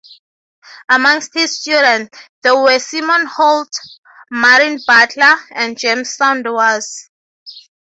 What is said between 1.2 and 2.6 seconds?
his students there